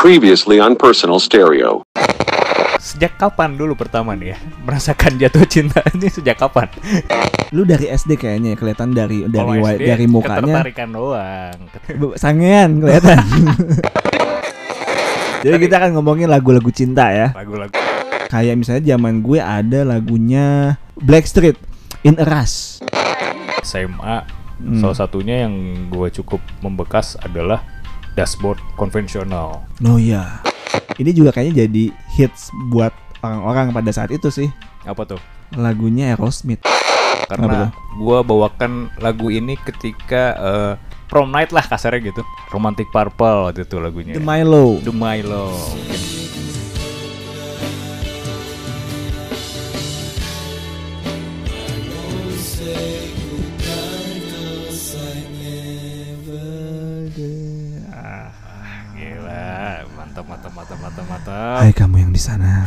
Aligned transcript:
Previously 0.00 0.56
on 0.56 0.80
Personal 0.80 1.20
Stereo. 1.20 1.84
Sejak 2.80 3.20
kapan 3.20 3.52
dulu 3.52 3.76
pertama 3.76 4.16
nih 4.16 4.32
ya 4.32 4.38
merasakan 4.64 5.20
jatuh 5.20 5.44
cinta 5.44 5.84
ini 5.92 6.08
sejak 6.08 6.40
kapan? 6.40 6.72
Lu 7.52 7.68
dari 7.68 7.84
SD 7.84 8.16
kayaknya 8.16 8.52
ya, 8.52 8.56
kelihatan 8.56 8.96
dari 8.96 9.28
dari 9.28 9.36
Kalau 9.36 9.60
wa- 9.60 9.76
SD 9.76 9.84
dari 9.84 10.04
mukanya 10.08 10.40
ketertarikan 10.40 10.88
doang. 10.88 11.56
Sangean 12.16 12.80
kelihatan. 12.80 13.20
Jadi 15.44 15.56
kita 15.60 15.84
akan 15.84 15.90
ngomongin 16.00 16.32
lagu-lagu 16.32 16.72
cinta 16.72 17.12
ya. 17.12 17.36
Lagu-lagu 17.36 17.76
Kayak 18.32 18.56
misalnya 18.56 18.96
zaman 18.96 19.20
gue 19.20 19.36
ada 19.36 19.84
lagunya 19.84 20.80
Blackstreet 20.96 21.60
In 22.00 22.16
a 22.16 22.24
Rush. 22.24 22.80
SMA 23.60 24.40
Hmm. 24.60 24.76
salah 24.76 24.92
satunya 24.92 25.48
yang 25.48 25.56
gue 25.88 26.12
cukup 26.20 26.36
membekas 26.60 27.16
adalah 27.16 27.64
dashboard 28.14 28.58
konvensional. 28.74 29.64
Oh 29.86 29.98
iya. 29.98 30.40
Ini 31.00 31.10
juga 31.16 31.34
kayaknya 31.34 31.66
jadi 31.66 31.84
hits 32.14 32.52
buat 32.70 32.92
orang-orang 33.24 33.72
pada 33.74 33.90
saat 33.90 34.10
itu 34.12 34.28
sih. 34.28 34.48
Apa 34.84 35.06
tuh? 35.06 35.20
Lagunya 35.56 36.14
Aerosmith. 36.14 36.62
Karena 37.26 37.70
gue 37.98 38.18
bawakan 38.26 38.90
lagu 38.98 39.30
ini 39.30 39.54
ketika 39.58 40.34
eh, 40.38 40.72
prom 41.10 41.30
night 41.30 41.50
lah 41.50 41.62
kasarnya 41.66 42.10
gitu. 42.10 42.22
Romantic 42.54 42.86
Purple 42.94 43.50
waktu 43.50 43.66
itu 43.66 43.76
lagunya. 43.78 44.14
The 44.14 44.22
Milo. 44.22 44.78
The 44.82 44.94
Milo. 44.94 45.50
Ah, 45.50 46.19
Hai 61.60 61.76
kamu 61.76 62.00
yang 62.00 62.08
di 62.08 62.16
sana. 62.16 62.64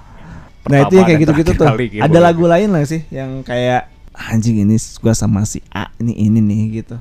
nah 0.70 0.78
itu 0.80 0.96
yang 0.96 1.04
kayak 1.04 1.20
gitu-gitu 1.20 1.52
tuh. 1.52 1.66
kali 1.68 1.92
gitu. 1.92 2.00
Ada 2.00 2.18
lagu 2.18 2.48
lain 2.48 2.72
lah 2.72 2.80
sih 2.82 3.04
yang 3.12 3.44
kayak 3.44 3.92
anjing 4.16 4.64
ini 4.64 4.80
gua 4.96 5.12
sama 5.12 5.44
si 5.44 5.60
A 5.68 5.92
ini 6.00 6.16
ini 6.16 6.40
nih 6.40 6.80
gitu. 6.80 6.96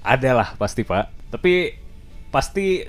Ada 0.00 0.32
lah 0.32 0.48
pasti 0.56 0.80
pak. 0.80 1.12
Tapi 1.28 1.76
pasti 2.32 2.80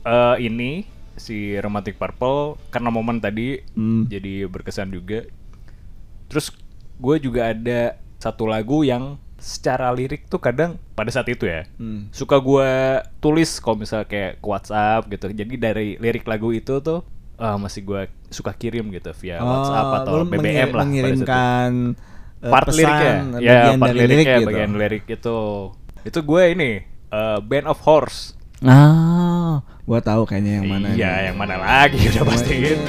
eh, 0.00 0.36
ini 0.40 0.88
si 1.20 1.52
Romantic 1.60 2.00
Purple 2.00 2.56
karena 2.72 2.88
momen 2.88 3.20
tadi 3.20 3.60
Hmm. 3.76 4.08
jadi 4.08 4.48
berkesan 4.48 4.88
juga. 4.88 5.28
Terus 6.26 6.48
gue 6.96 7.16
juga 7.20 7.52
ada 7.52 8.00
satu 8.16 8.48
lagu 8.48 8.80
yang 8.82 9.20
secara 9.36 9.92
lirik 9.92 10.24
tuh 10.24 10.40
kadang 10.40 10.80
pada 10.96 11.12
saat 11.12 11.28
itu 11.28 11.44
ya 11.44 11.68
Hmm. 11.76 12.08
suka 12.08 12.40
gue 12.40 12.70
tulis 13.20 13.60
kalau 13.60 13.76
misalnya 13.76 14.08
kayak 14.08 14.40
ke 14.40 14.46
WhatsApp 14.48 15.12
gitu. 15.12 15.28
Jadi 15.28 15.54
dari 15.54 16.00
lirik 16.00 16.24
lagu 16.24 16.48
itu 16.48 16.80
tuh 16.80 17.04
eh, 17.36 17.56
masih 17.56 17.80
gue 17.82 18.00
suka 18.28 18.50
kirim 18.50 18.90
gitu 18.90 19.10
via 19.16 19.38
WhatsApp 19.38 19.88
atau 20.00 20.12
Oh, 20.16 20.24
BBM 20.24 20.68
lah. 20.68 20.82
mengirimkan 20.82 21.70
eh, 22.40 22.50
part 22.50 22.66
pesan, 22.66 22.78
liriknya 22.78 23.12
ya 23.38 23.54
bagian 23.64 23.78
part 23.78 23.92
liriknya 23.92 24.06
lirik 24.06 24.26
gitu. 24.34 24.48
bagian 24.48 24.72
lirik 24.74 25.04
itu 25.08 25.38
itu 26.02 26.18
gue 26.20 26.42
ini 26.50 26.70
eh, 27.08 27.38
band 27.40 27.66
of 27.66 27.78
horse 27.80 28.34
Ah, 28.60 29.60
gua 29.84 30.00
tahu 30.00 30.24
kayaknya 30.24 30.52
yang 30.56 30.66
mana. 30.66 30.86
iya 30.90 31.12
nih. 31.12 31.22
yang 31.28 31.36
mana 31.36 31.54
lagi 31.58 32.00
udah 32.08 32.24
pasti 32.24 32.54
gitu 32.64 32.80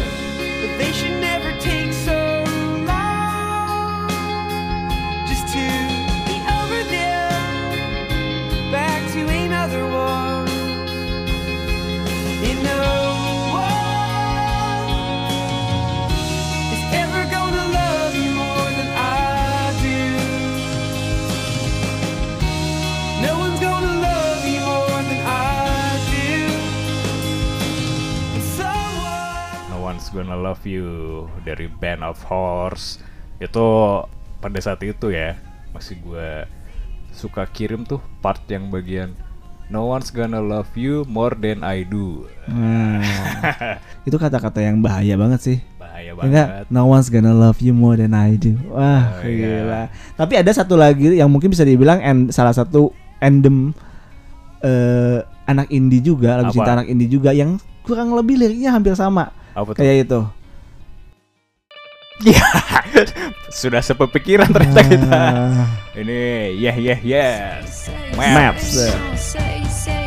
Gonna 30.15 30.33
Love 30.33 30.63
You 30.63 30.87
dari 31.43 31.67
Band 31.67 32.01
of 32.01 32.23
Horse 32.23 33.03
itu 33.37 33.65
pada 34.39 34.55
saat 34.57 34.79
itu 34.79 35.11
ya 35.11 35.35
masih 35.69 35.99
gue 35.99 36.47
suka 37.11 37.43
kirim 37.45 37.83
tuh 37.83 37.99
part 38.19 38.39
yang 38.47 38.71
bagian 38.71 39.11
No 39.65 39.89
one's 39.89 40.13
gonna 40.13 40.39
love 40.39 40.69
you 40.77 41.09
more 41.09 41.33
than 41.33 41.59
I 41.59 41.81
do 41.81 42.29
Nah, 42.45 43.01
itu 44.07 44.13
kata-kata 44.13 44.61
yang 44.61 44.77
bahaya 44.77 45.17
banget 45.17 45.41
sih. 45.41 45.57
bahaya 45.75 46.05
Ya 46.05 46.13
Enggak, 46.13 46.47
banget 46.53 46.65
no 46.69 46.85
one's 46.85 47.09
gonna 47.09 47.33
love 47.33 47.57
you 47.57 47.73
more 47.73 47.97
than 47.97 48.13
I 48.13 48.37
do. 48.37 48.53
Wah, 48.69 49.17
Oh, 49.17 49.25
iya. 49.25 49.65
gila. 49.65 49.81
Tapi 50.13 50.33
ada 50.37 50.51
satu 50.53 50.77
lagi 50.77 51.17
yang 51.17 51.27
mungkin 51.27 51.49
bisa 51.49 51.65
dibilang 51.65 51.97
en- 51.97 52.29
salah 52.29 52.53
satu 52.53 52.93
endem 53.17 53.73
eh, 54.61 55.19
anak 55.45 55.67
indie 55.69 55.97
juga, 55.99 56.37
lagu 56.37 56.49
Apa? 56.49 56.55
cinta 56.55 56.71
anak 56.75 56.87
indie 56.87 57.09
juga 57.09 57.33
yang 57.33 57.57
kurang 57.81 58.13
lebih 58.13 58.37
liriknya 58.37 58.69
hampir 58.69 58.93
sama 58.93 59.33
apa 59.55 59.69
tuh 59.71 59.81
kayak 59.81 60.05
itu. 60.05 60.21
Ya, 62.23 62.39
sudah 63.59 63.83
sepepikiran 63.83 64.47
ternyata 64.47 64.81
kita. 64.88 65.11
Ah, 65.11 65.67
Ini 65.99 66.55
yeah 66.55 66.75
yeah 66.79 66.99
yes. 67.03 67.91
Maps. 68.15 68.88
Say, 69.19 70.04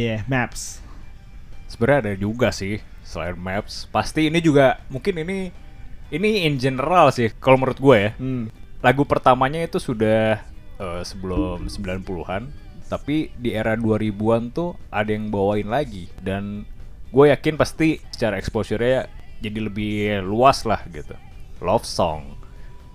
Iya 0.00 0.14
iya, 0.16 0.18
Maps. 0.24 0.80
Sebenarnya 1.68 2.00
ada 2.08 2.14
juga 2.16 2.48
sih 2.50 2.80
selain 3.04 3.36
maps. 3.36 3.90
Pasti 3.90 4.30
ini 4.30 4.40
juga 4.40 4.80
mungkin 4.88 5.20
ini 5.20 5.52
ini 6.10 6.30
in 6.46 6.56
general 6.58 7.12
sih 7.14 7.30
kalau 7.36 7.60
menurut 7.60 7.78
gue 7.78 7.96
ya. 7.96 8.10
Hmm. 8.16 8.48
Lagu 8.80 9.04
pertamanya 9.04 9.60
itu 9.60 9.76
sudah 9.76 10.40
eh, 10.80 11.02
sebelum 11.04 11.68
90-an, 11.68 12.48
tapi 12.88 13.30
di 13.36 13.52
era 13.52 13.76
2000-an 13.76 14.42
tuh 14.50 14.74
ada 14.88 15.10
yang 15.12 15.28
bawain 15.28 15.68
lagi 15.68 16.08
dan 16.24 16.64
gue 17.10 17.24
yakin 17.28 17.60
pasti 17.60 18.00
secara 18.14 18.40
exposure-nya 18.40 19.10
jadi 19.44 19.58
lebih 19.68 20.24
luas 20.24 20.64
lah 20.64 20.80
gitu. 20.88 21.14
Love 21.60 21.84
song. 21.84 22.40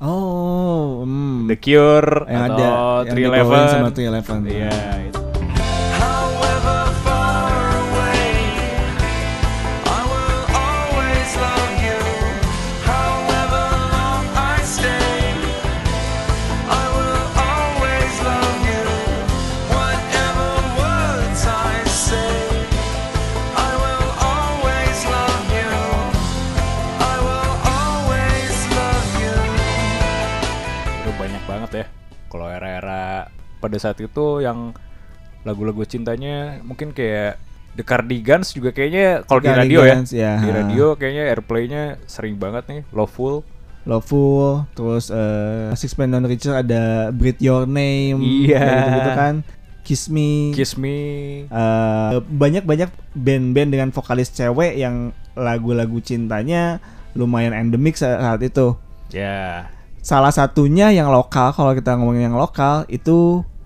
Oh, 0.03 1.07
hmm. 1.07 1.47
The 1.47 1.55
Cure 1.55 2.27
yang 2.27 2.51
atau 2.51 3.07
ada 3.07 3.15
dibawain 3.15 3.63
311 3.63 3.71
sama 3.71 3.89
311. 3.95 4.51
Iya, 4.51 4.75
itu. 5.07 5.24
Pada 33.65 33.77
saat 33.77 33.97
itu 33.97 34.39
yang 34.39 34.71
lagu-lagu 35.41 35.81
cintanya 35.83 36.61
mungkin 36.61 36.89
kayak 36.89 37.41
The 37.75 37.83
Cardigans 37.83 38.49
juga 38.49 38.71
kayaknya 38.71 39.25
kalau 39.25 39.41
di 39.41 39.49
radio 39.49 39.79
ya 39.83 39.97
ya. 40.07 40.33
di 40.37 40.49
radio 40.49 40.85
kayaknya 40.93 41.23
airplaynya 41.27 41.83
sering 42.05 42.37
banget 42.37 42.63
nih 42.65 42.81
Loveful 42.89 43.41
Loveful, 43.85 44.65
terus 44.73 45.13
eh 45.13 45.69
Six 45.77 45.93
Man 45.93 46.09
Non 46.09 46.25
Richer 46.25 46.57
ada 46.57 47.13
Breathe 47.13 47.37
Your 47.37 47.69
Name, 47.69 48.17
Iya. 48.17 48.57
kayak 48.57 48.89
gitu 48.97 49.11
kan. 49.13 49.35
Kiss 49.85 50.09
Me. 50.09 50.49
Kiss 50.57 50.73
Me 50.73 50.97
Eh, 51.45 52.13
banyak-banyak 52.17 52.89
band-band 53.13 53.69
dengan 53.69 53.93
vokalis 53.93 54.33
cewek 54.33 54.73
yang 54.73 55.13
lagu-lagu 55.37 56.01
cintanya 56.01 56.81
lumayan 57.13 57.53
endemik 57.53 57.93
sa- 57.93 58.17
saat 58.17 58.41
itu. 58.41 58.73
ya 59.13 59.69
Salah 60.01 60.33
satunya 60.33 60.89
yang 60.89 61.13
lokal, 61.13 61.53
kalau 61.53 61.77
kita 61.77 61.93
ngomongin 61.93 62.33
yang 62.33 62.37
lokal 62.37 62.89
itu 62.89 63.45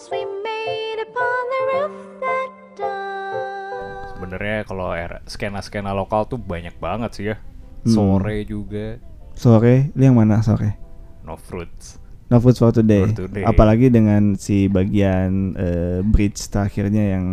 the 0.00 0.08
wishes 0.08 0.10
we 0.10 0.24
made 0.24 0.98
upon 1.04 1.42
the 1.50 1.60
roof 1.68 1.94
that 2.20 2.50
dawn. 2.76 4.16
Sebenarnya 4.16 4.64
kalau 4.64 4.88
era 4.96 5.18
skena-skena 5.28 5.92
lokal 5.92 6.24
tuh 6.24 6.40
banyak 6.40 6.72
banget 6.80 7.10
sih 7.12 7.24
ya. 7.32 7.36
Hmm. 7.84 7.92
Sore 7.92 8.44
juga, 8.44 9.00
Sore, 9.32 9.88
lu 9.96 10.02
yang 10.04 10.16
mana 10.16 10.44
sore? 10.44 10.76
No 11.24 11.36
Fruits. 11.36 11.96
No 12.28 12.36
Food 12.38 12.60
for 12.60 12.70
Today. 12.70 13.08
For 13.08 13.26
Today. 13.26 13.44
Apalagi 13.48 13.88
dengan 13.88 14.36
si 14.36 14.68
bagian 14.68 15.56
eh, 15.56 15.98
bridge 16.04 16.48
terakhirnya 16.52 17.16
yang 17.16 17.26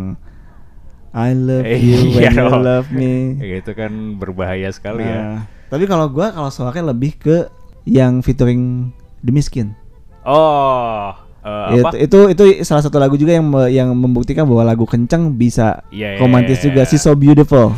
I 1.12 1.32
love 1.36 1.64
Eh, 1.64 1.78
you 1.80 2.16
when 2.16 2.32
iya 2.32 2.32
you 2.32 2.48
love 2.48 2.88
me. 2.92 3.36
Ya, 3.40 3.56
itu 3.64 3.72
kan 3.76 4.16
berbahaya 4.16 4.68
sekali 4.72 5.04
ya. 5.04 5.16
Nah, 5.16 5.40
Tapi 5.68 5.84
kalau 5.84 6.08
gua 6.08 6.32
kalau 6.32 6.48
sore 6.48 6.80
lebih 6.80 7.16
ke 7.20 7.36
yang 7.84 8.24
featuring 8.24 8.88
The 9.20 9.32
Miskin. 9.32 9.76
Oh, 10.24 11.12
Ya, 11.68 11.82
apa? 11.82 11.90
Itu, 11.96 12.28
itu 12.28 12.42
itu 12.50 12.64
salah 12.64 12.80
satu 12.80 12.96
lagu 12.96 13.14
juga 13.14 13.32
yang 13.32 13.46
me- 13.46 13.70
yang 13.70 13.88
membuktikan 13.90 14.44
bahwa 14.44 14.64
lagu 14.64 14.84
kenceng 14.84 15.32
bisa 15.32 15.82
Iya, 15.88 16.16
iya, 16.16 16.20
romantis 16.20 16.60
iya, 16.60 16.64
juga. 16.70 16.80
iya. 16.82 16.88
She's 16.88 17.02
so 17.02 17.12
beautiful. 17.12 17.72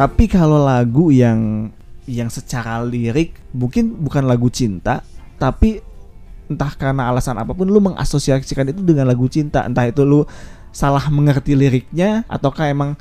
Tapi 0.00 0.32
kalau 0.32 0.64
lagu 0.64 1.12
yang 1.12 1.68
yang 2.08 2.32
secara 2.32 2.80
lirik 2.80 3.36
mungkin 3.52 4.00
bukan 4.00 4.24
lagu 4.24 4.48
cinta, 4.48 5.04
tapi 5.36 5.84
entah 6.48 6.72
karena 6.72 7.12
alasan 7.12 7.36
apa 7.36 7.52
pun 7.52 7.68
lu 7.68 7.84
mengasosiasikan 7.84 8.72
itu 8.72 8.80
dengan 8.80 9.04
lagu 9.04 9.28
cinta, 9.28 9.60
entah 9.68 9.84
itu 9.84 10.00
lu 10.00 10.24
salah 10.72 11.04
mengerti 11.12 11.52
liriknya 11.52 12.24
ataukah 12.32 12.72
emang 12.72 12.96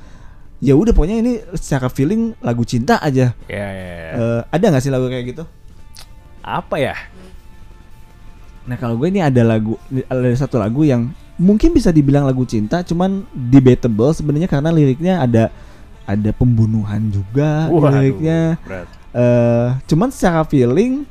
ya 0.59 0.75
udah 0.75 0.91
pokoknya 0.91 1.23
ini 1.23 1.39
secara 1.55 1.87
feeling 1.87 2.35
lagu 2.43 2.67
cinta 2.67 2.99
aja. 2.99 3.31
Ya, 3.47 3.67
ya, 3.71 3.87
ya. 3.95 4.11
Eh, 4.19 4.41
ada 4.51 4.65
nggak 4.67 4.83
sih 4.83 4.91
lagu 4.91 5.07
kayak 5.07 5.25
gitu? 5.31 5.43
apa 6.43 6.75
ya? 6.81 6.95
Nah 8.67 8.75
kalau 8.75 8.99
gue 8.99 9.07
ini 9.07 9.21
ada 9.23 9.41
lagu 9.45 9.79
ada 10.09 10.35
satu 10.35 10.59
lagu 10.59 10.83
yang 10.83 11.13
mungkin 11.39 11.71
bisa 11.71 11.95
dibilang 11.95 12.27
lagu 12.27 12.43
cinta, 12.43 12.83
cuman 12.83 13.23
debatable 13.31 14.11
sebenarnya 14.11 14.51
karena 14.51 14.69
liriknya 14.73 15.23
ada 15.23 15.47
ada 16.09 16.29
pembunuhan 16.33 17.13
juga 17.13 17.69
liriknya. 17.69 18.57
berat. 18.65 18.87
eh 19.13 19.67
cuman 19.85 20.09
secara 20.09 20.41
feeling 20.49 21.05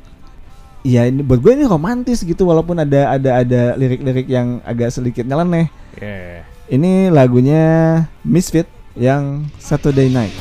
ya 0.82 1.06
ini 1.06 1.22
buat 1.22 1.38
gue 1.38 1.52
ini 1.54 1.66
romantis 1.66 2.22
gitu 2.26 2.46
walaupun 2.50 2.82
ada 2.82 3.14
ada 3.14 3.30
ada 3.42 3.62
lirik-lirik 3.78 4.26
yang 4.26 4.58
agak 4.66 4.90
sedikit 4.90 5.22
nyeleneh. 5.22 5.70
Ya. 5.98 6.42
Ini 6.68 7.08
lagunya 7.08 7.64
Misfit 8.26 8.68
yang 8.98 9.48
Saturday 9.56 10.10
Night. 10.10 10.34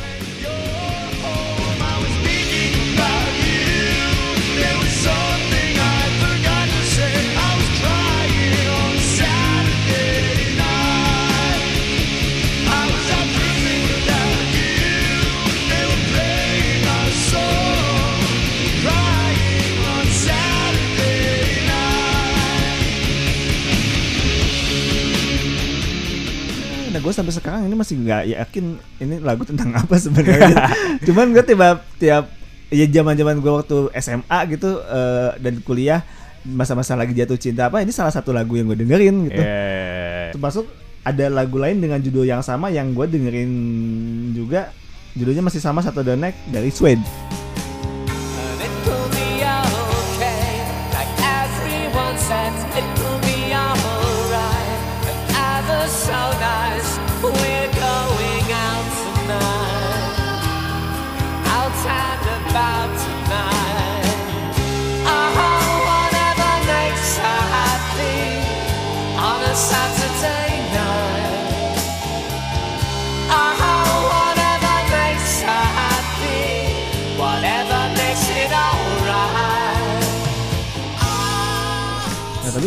Nah 26.98 27.06
gue 27.06 27.14
sampai 27.14 27.30
sekarang 27.30 27.70
ini 27.70 27.78
masih 27.78 27.94
nggak 28.02 28.24
yakin 28.26 28.66
ini 28.98 29.22
lagu 29.22 29.46
tentang 29.46 29.70
apa 29.70 30.02
sebenarnya. 30.02 30.66
Cuman 31.06 31.30
gue 31.30 31.46
tiba 31.46 31.78
tiap 32.02 32.26
ya 32.74 32.90
zaman 32.90 33.14
zaman 33.14 33.38
gue 33.38 33.54
waktu 33.54 33.94
SMA 34.02 34.40
gitu 34.58 34.82
eh, 34.82 35.30
dan 35.38 35.62
kuliah 35.62 36.02
masa-masa 36.42 36.98
lagi 36.98 37.14
jatuh 37.14 37.38
cinta 37.38 37.70
apa 37.70 37.86
ini 37.86 37.94
salah 37.94 38.10
satu 38.10 38.34
lagu 38.34 38.58
yang 38.58 38.66
gue 38.74 38.82
dengerin 38.82 39.30
gitu. 39.30 39.38
Ya. 39.38 40.34
Termasuk 40.34 40.66
ada 41.06 41.30
lagu 41.30 41.62
lain 41.62 41.78
dengan 41.78 42.02
judul 42.02 42.26
yang 42.26 42.42
sama 42.42 42.74
yang 42.74 42.98
gue 42.98 43.06
dengerin 43.06 43.52
juga 44.34 44.74
judulnya 45.14 45.46
masih 45.46 45.62
sama 45.62 45.86
satu 45.86 46.02
Night 46.18 46.34
dari 46.50 46.74
Suede. 46.74 47.06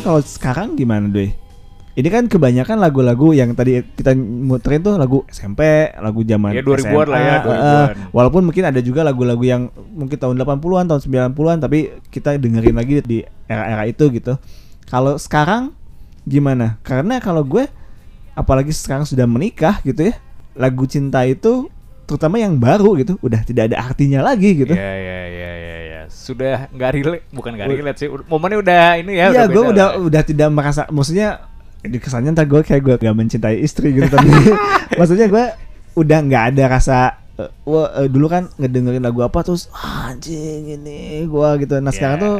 Tapi 0.00 0.08
kalau 0.08 0.20
sekarang 0.24 0.68
gimana 0.80 1.12
deh? 1.12 1.28
Ini 1.92 2.08
kan 2.08 2.24
kebanyakan 2.24 2.80
lagu-lagu 2.80 3.36
yang 3.36 3.52
tadi 3.52 3.84
kita 3.84 4.16
muterin 4.16 4.80
tuh 4.80 4.96
lagu 4.96 5.28
SMP, 5.28 5.92
lagu 5.92 6.24
zaman 6.24 6.56
Ya, 6.56 6.64
2000-an 6.64 6.88
SMA, 6.88 7.12
lah 7.12 7.20
ya, 7.20 7.28
eh, 7.28 7.40
2000-an. 7.44 7.96
walaupun 8.16 8.42
mungkin 8.48 8.64
ada 8.64 8.80
juga 8.80 9.04
lagu-lagu 9.04 9.44
yang 9.44 9.68
mungkin 9.92 10.16
tahun 10.16 10.40
80-an, 10.40 10.88
tahun 10.88 11.00
90-an 11.04 11.58
tapi 11.60 12.00
kita 12.08 12.40
dengerin 12.40 12.80
lagi 12.80 13.04
di 13.04 13.18
era-era 13.44 13.84
itu 13.84 14.08
gitu. 14.08 14.40
Kalau 14.88 15.20
sekarang 15.20 15.76
gimana? 16.24 16.80
Karena 16.80 17.20
kalau 17.20 17.44
gue 17.44 17.68
apalagi 18.32 18.72
sekarang 18.72 19.04
sudah 19.04 19.28
menikah 19.28 19.84
gitu 19.84 20.08
ya, 20.08 20.14
lagu 20.56 20.88
cinta 20.88 21.28
itu 21.28 21.68
terutama 22.10 22.42
yang 22.42 22.58
baru 22.58 22.98
gitu, 22.98 23.14
udah 23.22 23.46
tidak 23.46 23.70
ada 23.70 23.78
artinya 23.78 24.26
lagi 24.26 24.66
gitu. 24.66 24.74
Ya, 24.74 24.92
ya, 24.98 25.20
ya, 25.30 25.50
ya, 25.54 25.76
ya. 25.86 26.00
Sudah 26.10 26.66
nggak 26.74 26.90
relate, 26.90 27.24
bukan 27.30 27.54
nggak 27.54 27.68
relate 27.70 27.98
sih. 28.02 28.08
Momennya 28.10 28.58
udah 28.58 28.82
ini 28.98 29.12
ya. 29.14 29.26
Iya, 29.30 29.42
gue 29.46 29.62
udah 29.70 29.86
lah. 29.94 30.02
udah 30.02 30.22
tidak 30.26 30.48
merasa, 30.50 30.90
maksudnya 30.90 31.46
di 31.80 31.96
kesannya 31.96 32.34
ntar 32.34 32.44
gue 32.44 32.60
kayak 32.60 32.82
gue 32.82 32.94
gak 33.00 33.16
mencintai 33.16 33.56
istri 33.56 33.96
gitu 33.96 34.04
tapi 34.12 34.28
maksudnya 35.00 35.32
gue 35.32 35.44
udah 35.96 36.18
nggak 36.28 36.44
ada 36.52 36.64
rasa 36.68 37.16
wah 37.64 37.88
eh, 37.96 38.08
dulu 38.12 38.28
kan 38.28 38.52
ngedengerin 38.60 39.00
lagu 39.00 39.24
apa 39.24 39.40
terus 39.40 39.72
"Ah, 39.72 40.12
anjing 40.12 40.76
ini 40.76 41.24
gue 41.24 41.48
gitu. 41.64 41.80
Nah 41.80 41.88
sekarang 41.88 42.18
Yeah. 42.20 42.26
tuh 42.26 42.36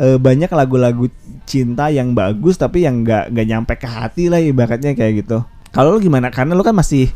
eh, 0.00 0.16
banyak 0.16 0.48
lagu-lagu 0.48 1.04
cinta 1.44 1.92
yang 1.92 2.16
bagus 2.16 2.56
tapi 2.56 2.88
yang 2.88 3.04
nggak 3.04 3.28
nggak 3.28 3.46
nyampe 3.46 3.72
ke 3.76 3.84
hati 3.84 4.32
lah 4.32 4.40
ibaratnya 4.40 4.96
kayak 4.96 5.20
gitu. 5.20 5.44
Kalau 5.68 5.92
lu 5.92 6.00
gimana? 6.00 6.32
Karena 6.32 6.56
lu 6.56 6.64
kan 6.64 6.72
masih 6.72 7.12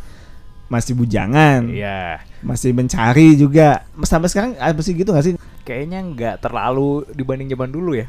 masih 0.73 0.97
bujangan, 0.97 1.69
Iya. 1.69 2.25
masih 2.41 2.73
mencari 2.73 3.37
juga. 3.37 3.85
Sampai 4.09 4.33
sekarang 4.33 4.57
apa 4.57 4.81
sih 4.81 4.97
gitu 4.97 5.13
gak 5.13 5.25
sih? 5.29 5.37
Kayaknya 5.69 6.01
nggak 6.01 6.35
terlalu 6.41 7.05
dibanding 7.13 7.53
zaman 7.53 7.69
dulu 7.69 7.93
ya. 7.93 8.09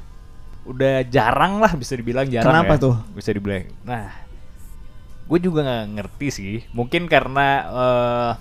Udah 0.63 1.03
jarang 1.11 1.59
lah 1.59 1.75
bisa 1.75 1.99
dibilang 1.99 2.23
jarang 2.31 2.47
Kenapa 2.47 2.79
ya. 2.79 2.83
tuh? 2.87 2.95
Bisa 3.11 3.35
dibilang. 3.35 3.67
Nah, 3.83 4.07
gue 5.27 5.39
juga 5.43 5.59
nggak 5.67 5.85
ngerti 5.99 6.27
sih. 6.31 6.55
Mungkin 6.71 7.11
karena 7.11 7.47
eh 7.67 8.31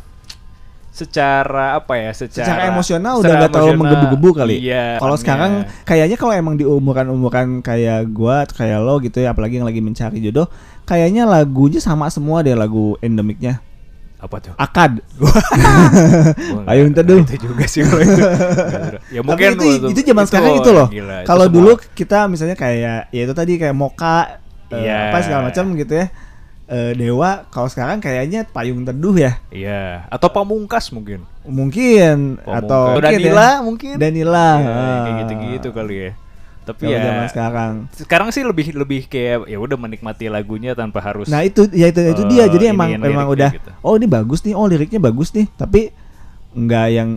secara 0.93 1.81
apa 1.81 1.97
ya? 1.97 2.13
Secara, 2.13 2.47
secara 2.47 2.63
emosional 2.69 3.19
udah 3.19 3.25
secara 3.25 3.43
gak 3.43 3.53
terlalu 3.57 3.73
menggebu-gebu 3.81 4.29
kali. 4.37 4.55
Iya. 4.61 5.01
Kalau 5.01 5.17
makanya. 5.17 5.23
sekarang 5.25 5.53
kayaknya 5.89 6.17
kalau 6.21 6.35
emang 6.37 6.55
di 6.61 6.65
umuran-umuran 6.69 7.49
kayak 7.65 8.13
gua, 8.13 8.45
kayak 8.45 8.79
lo 8.85 9.01
gitu 9.01 9.25
ya, 9.25 9.33
apalagi 9.33 9.59
yang 9.59 9.67
lagi 9.67 9.81
mencari 9.81 10.21
jodoh, 10.21 10.47
kayaknya 10.85 11.25
lagunya 11.25 11.81
sama 11.81 12.13
semua 12.13 12.45
deh 12.45 12.53
lagu 12.53 13.01
endemiknya. 13.01 13.65
Apa 14.23 14.37
tuh? 14.39 14.55
Akad. 14.55 15.03
Payung 16.67 16.95
Teduh. 16.95 17.27
Itu 17.27 17.37
juga 17.43 17.65
sih 17.67 17.83
kalau 17.83 18.01
itu. 18.01 18.23
ya 19.15 19.21
Tapi 19.21 19.27
mungkin 19.27 19.49
itu 19.53 19.67
waktu- 19.67 19.91
itu 19.91 20.01
zaman 20.07 20.25
sekarang 20.25 20.53
itu 20.57 20.71
loh. 20.71 20.87
itu 20.87 21.27
Kalau 21.27 21.47
dulu 21.47 21.73
kita 21.93 22.31
misalnya 22.31 22.55
kayak 22.55 23.11
ya 23.11 23.21
itu 23.21 23.35
tadi 23.35 23.59
kayak 23.59 23.75
Moka 23.75 24.39
eh, 24.71 24.87
Iya. 24.87 25.11
apa 25.11 25.19
segala 25.21 25.43
macam 25.51 25.75
gitu 25.75 25.95
ya. 25.97 26.07
Eh, 26.65 26.97
Dewa 26.97 27.45
kalau 27.51 27.69
sekarang 27.69 27.99
kayaknya 27.99 28.47
payung 28.47 28.87
teduh 28.87 29.13
ya. 29.13 29.37
Iya, 29.51 30.07
atau 30.09 30.31
pamungkas 30.31 30.89
mungkin. 30.89 31.27
Mungkin 31.45 32.39
Pamungkas. 32.39 32.65
atau 32.65 32.83
mungkin 32.97 33.05
Danila 33.05 33.43
ya. 33.43 33.53
mungkin. 33.61 33.95
Danila. 33.99 34.49
Ya, 34.57 34.73
kayak 35.05 35.15
gitu-gitu 35.21 35.69
kali 35.75 35.95
ya. 35.99 36.11
Tapi 36.63 36.95
ya 36.95 37.03
zaman 37.03 37.27
sekarang. 37.27 37.73
sekarang 37.91 38.29
sih 38.31 38.47
lebih 38.47 38.71
lebih 38.71 39.11
kayak 39.11 39.51
ya 39.51 39.59
udah 39.59 39.75
menikmati 39.75 40.31
lagunya 40.31 40.79
tanpa 40.79 41.03
harus 41.03 41.27
Nah 41.27 41.43
itu 41.43 41.67
ya 41.75 41.91
itu 41.91 41.99
itu 41.99 42.23
eh, 42.23 42.29
dia 42.31 42.45
jadi 42.47 42.71
emang 42.71 42.95
iniin 42.95 43.03
emang 43.03 43.27
liriknya 43.27 43.35
udah 43.35 43.51
gitu. 43.59 43.71
oh 43.83 43.95
ini 43.99 44.07
bagus 44.07 44.41
nih 44.47 44.55
oh 44.55 44.67
liriknya 44.71 45.01
bagus 45.03 45.35
nih 45.35 45.51
tapi 45.59 45.91
nggak 46.55 46.87
yang 46.95 47.11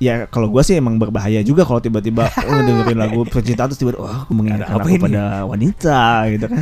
ya 0.00 0.24
kalau 0.32 0.48
gua 0.48 0.64
sih 0.64 0.80
emang 0.80 0.96
berbahaya 0.96 1.44
juga 1.44 1.62
kalau 1.68 1.78
tiba-tiba 1.78 2.24
oh, 2.48 2.60
dengerin 2.64 2.98
lagu 2.98 3.20
percintaan 3.28 3.68
terus 3.68 3.80
tiba-tiba 3.84 4.00
wah 4.00 4.24
aku 4.24 4.32
mengingatkan 4.32 4.72
apa 4.72 4.80
aku 4.80 4.88
ini? 4.96 5.04
pada 5.04 5.24
wanita 5.44 6.00
gitu 6.32 6.44
kan 6.48 6.60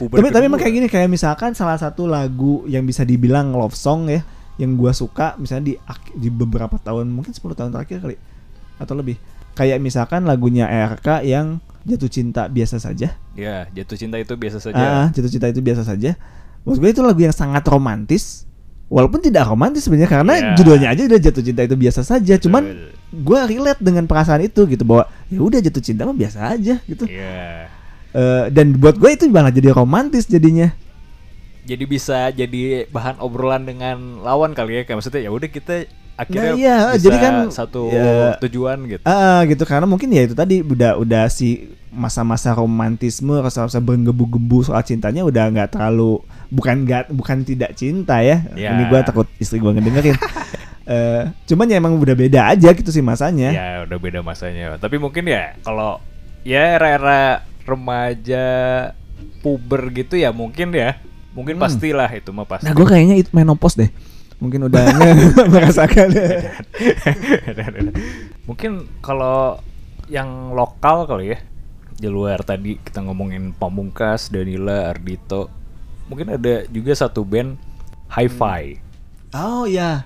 puber 0.00 0.16
tapi 0.18 0.28
tapi 0.32 0.44
emang 0.48 0.60
kayak 0.60 0.74
gini 0.76 0.86
kayak 0.88 1.08
misalkan 1.12 1.52
salah 1.52 1.76
satu 1.76 2.08
lagu 2.08 2.64
yang 2.64 2.88
bisa 2.88 3.04
dibilang 3.04 3.52
love 3.52 3.76
song 3.76 4.08
ya 4.08 4.24
yang 4.56 4.80
gua 4.80 4.96
suka 4.96 5.36
misalnya 5.36 5.64
di 5.72 5.74
di 6.16 6.28
beberapa 6.32 6.80
tahun 6.80 7.12
mungkin 7.12 7.36
10 7.36 7.42
tahun 7.52 7.70
terakhir 7.76 8.00
kali 8.00 8.16
atau 8.80 8.94
lebih 8.96 9.20
kayak 9.54 9.78
misalkan 9.78 10.26
lagunya 10.26 10.66
RK 10.66 11.22
yang 11.22 11.58
jatuh 11.84 12.08
cinta 12.08 12.46
biasa 12.46 12.78
saja 12.78 13.14
Ya, 13.34 13.66
jatuh 13.74 13.98
cinta 13.98 14.14
itu 14.14 14.38
biasa 14.38 14.62
saja. 14.62 14.78
Ah, 14.78 15.06
jatuh 15.10 15.26
cinta 15.26 15.50
itu 15.50 15.58
biasa 15.58 15.82
saja. 15.82 16.14
Maksud 16.62 16.78
gue 16.78 16.90
itu 16.90 17.02
lagu 17.02 17.18
yang 17.18 17.34
sangat 17.34 17.66
romantis. 17.66 18.46
Walaupun 18.86 19.18
tidak 19.18 19.50
romantis 19.50 19.82
sebenarnya 19.82 20.06
karena 20.06 20.34
Ya. 20.38 20.54
judulnya 20.54 20.88
aja 20.94 21.02
udah 21.02 21.18
jatuh 21.18 21.42
cinta 21.42 21.66
itu 21.66 21.74
biasa 21.74 22.06
saja. 22.06 22.38
Cuman 22.38 22.62
gue 23.10 23.38
relate 23.50 23.82
dengan 23.82 24.06
perasaan 24.06 24.46
itu 24.46 24.70
gitu 24.70 24.86
bahwa 24.86 25.10
ya 25.26 25.42
udah 25.42 25.58
jatuh 25.58 25.82
cinta 25.82 26.06
mah 26.06 26.14
biasa 26.14 26.54
aja 26.54 26.78
gitu. 26.86 27.10
Iya. 27.10 27.66
Eh, 28.14 28.44
dan 28.54 28.78
buat 28.78 28.94
gue 28.94 29.10
itu 29.10 29.26
malah 29.26 29.50
jadi 29.50 29.74
romantis 29.74 30.30
jadinya. 30.30 30.70
Jadi 31.66 31.84
bisa 31.84 32.30
jadi 32.30 32.86
bahan 32.86 33.18
obrolan 33.18 33.66
dengan 33.66 34.22
lawan 34.22 34.54
kali 34.54 34.78
ya. 34.78 34.82
Kayak 34.86 35.02
maksudnya 35.02 35.26
ya 35.26 35.34
udah 35.34 35.50
kita 35.50 35.90
akhirnya 36.14 36.52
Nah, 36.52 36.58
iya, 36.58 36.76
bisa 36.94 37.02
jadi 37.02 37.16
kan, 37.18 37.34
satu 37.50 37.90
ya, 37.90 38.38
tujuan 38.38 38.78
gitu. 38.86 39.02
Ah 39.02 39.42
gitu 39.44 39.62
karena 39.62 39.84
mungkin 39.84 40.08
ya 40.08 40.22
itu 40.24 40.34
tadi 40.34 40.62
udah 40.62 40.96
udah 40.96 41.26
si 41.26 41.66
masa-masa 41.94 42.50
romantisme 42.50 43.38
rasa-rasa 43.38 43.78
bergebu-gebu 43.78 44.66
soal 44.66 44.82
cintanya 44.82 45.22
udah 45.22 45.46
nggak 45.46 45.78
terlalu 45.78 46.18
bukan 46.50 46.82
nggak 46.82 47.10
bukan 47.10 47.42
tidak 47.42 47.74
cinta 47.74 48.18
ya. 48.18 48.42
Ya. 48.54 48.74
Ini 48.74 48.86
gue 48.86 49.00
takut 49.02 49.26
istri 49.38 49.58
gue 49.58 49.70
ngedengerin. 49.70 50.18
Eh, 50.84 51.22
cuman 51.48 51.64
ya 51.64 51.80
emang 51.80 51.96
udah 51.96 52.12
beda 52.12 52.52
aja 52.52 52.68
gitu 52.68 52.92
sih 52.92 53.00
masanya. 53.00 53.48
Ya 53.48 53.68
udah 53.88 53.96
beda 53.96 54.20
masanya. 54.20 54.76
Tapi 54.76 55.00
mungkin 55.00 55.24
ya 55.24 55.56
kalau 55.64 55.96
ya 56.44 56.76
era-era 56.76 57.40
remaja 57.64 58.44
puber 59.40 59.88
gitu 59.90 60.16
ya 60.16 60.28
mungkin 60.28 60.76
ya. 60.76 61.00
Mungkin 61.32 61.56
Hmm. 61.56 61.64
pastilah 61.64 62.12
itu 62.12 62.28
mah 62.30 62.44
pasti. 62.44 62.68
Nah 62.68 62.76
gue 62.76 62.84
kayaknya 62.84 63.16
itu 63.16 63.32
menopause 63.32 63.80
deh. 63.80 63.88
Mungkin 64.44 64.68
udah 64.68 64.84
merasakan. 65.54 66.12
Mungkin 68.48 68.72
kalau 69.00 69.58
yang 70.06 70.52
lokal 70.52 71.08
kali 71.08 71.32
ya 71.32 71.38
di 71.94 72.08
luar 72.10 72.44
tadi 72.44 72.76
kita 72.76 73.00
ngomongin 73.00 73.56
Pamungkas, 73.56 74.28
Danila, 74.28 74.92
Ardito, 74.92 75.48
mungkin 76.10 76.36
ada 76.36 76.66
juga 76.68 76.92
satu 76.92 77.24
band 77.24 77.56
Hi-Fi. 78.12 78.64
oh 79.32 79.64
ya. 79.64 80.04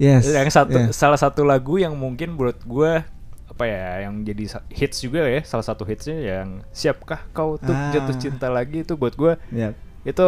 Yes. 0.00 0.24
Yang 0.24 0.56
satu 0.56 0.78
yes. 0.88 0.96
salah 0.96 1.20
satu 1.20 1.44
lagu 1.44 1.76
yang 1.76 1.92
mungkin 1.92 2.32
buat 2.32 2.56
gue 2.64 3.04
apa 3.50 3.64
ya 3.68 4.08
yang 4.08 4.24
jadi 4.24 4.56
hits 4.72 5.04
juga 5.04 5.28
ya 5.28 5.44
salah 5.44 5.60
satu 5.60 5.84
hitsnya 5.84 6.16
yang 6.16 6.64
siapkah 6.72 7.20
kau 7.36 7.60
untuk 7.60 7.76
Ah. 7.76 7.92
jatuh 7.92 8.16
cinta 8.16 8.48
lagi 8.48 8.80
itu 8.80 8.96
buat 8.96 9.12
gue 9.12 9.36
Ya. 9.52 9.76
itu 10.00 10.24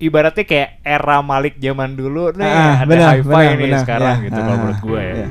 ibaratnya 0.00 0.44
kayak 0.48 0.68
era 0.82 1.20
Malik 1.20 1.60
zaman 1.60 1.92
dulu 1.94 2.32
nih 2.32 2.48
Ah, 2.48 2.74
ada 2.82 2.88
benar, 2.88 3.12
hi-fi 3.20 3.28
benar, 3.28 3.52
nih 3.52 3.64
benar. 3.68 3.80
sekarang 3.84 4.16
Ya, 4.16 4.24
gitu 4.26 4.40
kalau 4.40 4.50
ah, 4.50 4.60
menurut 4.60 4.80
gue 4.80 5.00
ya. 5.00 5.14
ya. 5.14 5.28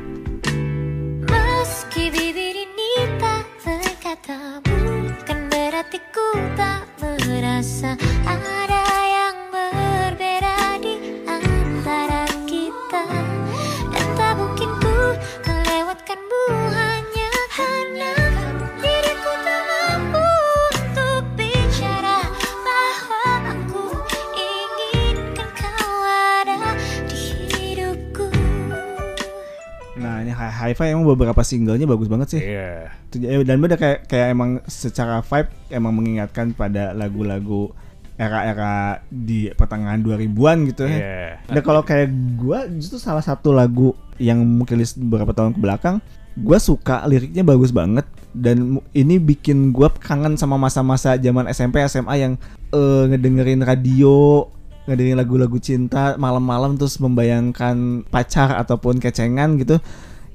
Nah 30.70 30.78
Hi-Fi 30.78 30.94
emang 30.94 31.10
beberapa 31.10 31.42
singlenya 31.42 31.90
bagus 31.90 32.06
banget 32.06 32.38
sih. 32.38 32.42
Iya. 32.46 32.94
Tuj- 33.10 33.26
eh, 33.26 33.42
Dan 33.42 33.58
bener 33.58 33.82
kayak 33.82 34.06
kayak 34.06 34.28
emang 34.30 34.62
secara 34.70 35.26
vibe 35.26 35.50
emang 35.74 35.98
mengingatkan 35.98 36.54
pada 36.54 36.94
lagu-lagu 36.94 37.74
era-era 38.14 39.00
di 39.08 39.50
pertengahan 39.56 39.98
2000-an 39.98 40.58
gitu 40.68 40.84
ya. 40.86 40.98
Iya. 41.00 41.28
Dan 41.50 41.62
kalau 41.64 41.82
kayak 41.82 42.12
gua 42.36 42.70
justru 42.70 43.00
salah 43.00 43.24
satu 43.24 43.50
lagu 43.50 43.96
yang 44.20 44.44
mungkin 44.44 44.78
list 44.78 45.00
beberapa 45.00 45.32
tahun 45.32 45.56
ke 45.56 45.60
belakang, 45.64 46.04
gua 46.36 46.60
suka 46.60 47.08
liriknya 47.08 47.42
bagus 47.42 47.72
banget 47.72 48.04
dan 48.36 48.78
ini 48.92 49.18
bikin 49.18 49.72
gua 49.72 49.90
kangen 49.90 50.36
sama 50.36 50.60
masa-masa 50.60 51.16
zaman 51.16 51.48
SMP 51.48 51.80
SMA 51.88 52.16
yang 52.20 52.34
eh, 52.70 53.04
ngedengerin 53.08 53.64
radio, 53.64 54.46
ngedengerin 54.84 55.16
lagu-lagu 55.16 55.56
cinta 55.58 56.20
malam-malam 56.20 56.76
terus 56.76 57.00
membayangkan 57.00 58.04
pacar 58.12 58.52
ataupun 58.60 59.00
kecengan 59.00 59.56
gitu. 59.58 59.80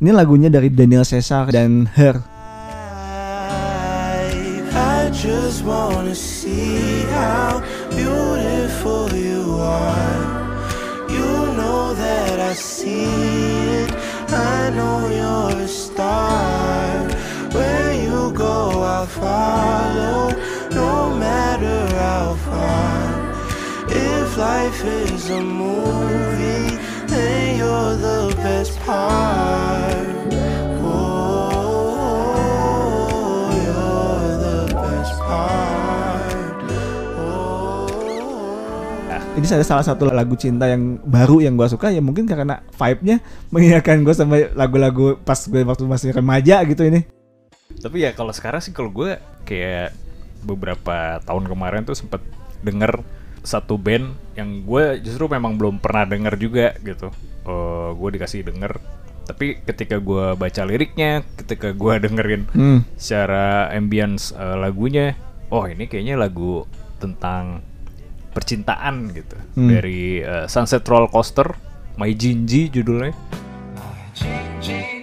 Ini 0.04 0.12
lagunya 0.12 0.52
dari 0.52 0.68
Daniel 0.68 1.00
Caesar 1.00 1.48
dan 1.48 1.88
Her. 1.96 2.20
I 4.76 5.08
just 5.08 5.64
wanna 5.64 6.12
see 6.12 7.08
how 7.08 7.64
beautiful 7.88 9.08
you 9.16 9.56
are. 9.56 10.20
You 11.08 11.56
know 11.56 11.96
that 11.96 12.36
I 12.36 12.52
see 12.52 13.08
it. 13.80 13.96
I 14.28 14.68
know 14.76 15.08
you're 15.08 15.64
a 15.64 15.68
star. 15.72 17.08
Where 17.56 17.96
you 17.96 18.28
go, 18.36 18.84
I'll 18.84 19.08
follow. 19.08 20.36
No 20.68 21.16
matter 21.16 21.80
how 21.96 22.36
far. 22.44 23.08
If 23.88 24.36
life 24.36 24.84
is 24.84 25.32
a 25.32 25.40
movie, 25.40 26.76
then 27.08 27.56
you're 27.56 27.96
the 27.96 28.36
best 28.44 28.76
part. 28.84 29.13
Ini 39.34 39.50
ada 39.50 39.66
salah 39.66 39.82
satu 39.82 40.06
lagu 40.06 40.38
cinta 40.38 40.70
yang 40.70 41.02
baru 41.02 41.42
yang 41.42 41.58
gua 41.58 41.66
suka 41.66 41.90
ya 41.90 41.98
mungkin 41.98 42.22
karena 42.22 42.62
vibe-nya 42.78 43.18
mengingatkan 43.50 44.06
gue 44.06 44.14
sama 44.14 44.38
lagu-lagu 44.54 45.18
pas 45.18 45.34
gue 45.42 45.66
waktu 45.66 45.82
masih 45.90 46.14
remaja 46.14 46.62
gitu 46.62 46.86
ini. 46.86 47.02
Tapi 47.82 48.06
ya 48.06 48.14
kalau 48.14 48.30
sekarang 48.30 48.62
sih 48.62 48.70
kalau 48.70 48.94
gue 48.94 49.18
kayak 49.42 49.90
beberapa 50.46 51.18
tahun 51.26 51.50
kemarin 51.50 51.82
tuh 51.82 51.98
sempet 51.98 52.22
denger 52.62 53.02
satu 53.42 53.74
band 53.74 54.14
yang 54.38 54.62
gue 54.62 55.02
justru 55.02 55.26
memang 55.26 55.58
belum 55.58 55.82
pernah 55.82 56.06
denger 56.06 56.34
juga 56.38 56.66
gitu. 56.78 57.10
Eh 57.42 57.90
gue 57.90 58.08
dikasih 58.14 58.46
denger. 58.46 58.78
Tapi 59.26 59.66
ketika 59.66 59.98
gue 59.98 60.38
baca 60.38 60.62
liriknya, 60.62 61.26
ketika 61.34 61.74
gue 61.74 61.94
dengerin 62.06 62.46
Hmm. 62.54 62.86
secara 62.94 63.66
ambience 63.74 64.30
eh, 64.30 64.56
lagunya, 64.62 65.18
oh 65.50 65.66
ini 65.66 65.90
kayaknya 65.90 66.14
lagu 66.14 66.70
tentang 67.02 67.66
percintaan 68.34 69.14
gitu 69.14 69.38
Hmm. 69.54 69.70
dari 69.70 70.18
eh, 70.18 70.44
Sunset 70.44 70.82
Roller 70.82 71.06
Coaster, 71.06 71.46
My 71.94 72.10
Jinji 72.10 72.68
judulnya. 72.68 73.14
Gigi, 74.14 74.34
please 74.58 74.93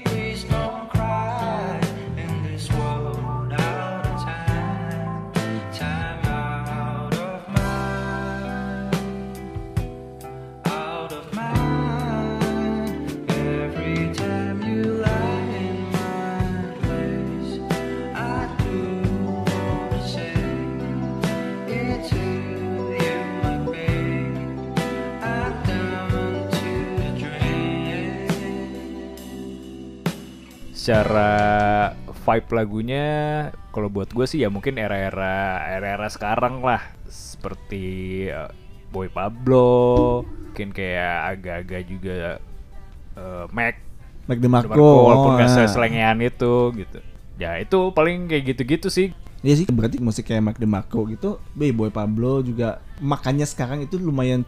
secara 30.92 31.32
vibe 32.12 32.52
lagunya 32.52 33.08
kalau 33.72 33.88
buat 33.88 34.12
gue 34.12 34.28
sih 34.28 34.44
ya 34.44 34.52
mungkin 34.52 34.76
era-era 34.76 35.64
era-era 35.72 36.12
sekarang 36.12 36.60
lah. 36.60 36.84
Seperti 37.08 38.28
eh, 38.28 38.52
Boy 38.92 39.08
Pablo 39.08 40.20
mungkin 40.28 40.76
kayak 40.76 41.40
agak-agak 41.40 41.82
juga 41.88 42.44
eh, 43.16 43.46
Mac. 43.56 43.80
Mac 44.28 44.38
DeMarco, 44.44 44.68
DeMarco 44.68 44.92
walaupun 45.08 45.32
gak 45.40 45.48
ah. 45.48 45.56
seselengean 45.64 46.20
itu 46.28 46.54
gitu. 46.76 47.00
Ya 47.40 47.56
itu 47.56 47.80
paling 47.96 48.28
kayak 48.28 48.52
gitu-gitu 48.52 48.92
sih. 48.92 49.16
Iya 49.48 49.64
sih 49.64 49.68
berarti 49.72 50.04
musik 50.04 50.28
kayak 50.28 50.44
Mac 50.44 50.58
DeMarco 50.60 51.08
gitu, 51.08 51.40
B-Boy 51.56 51.88
Pablo 51.96 52.44
juga 52.44 52.84
makanya 53.00 53.48
sekarang 53.48 53.88
itu 53.88 53.96
lumayan 53.96 54.44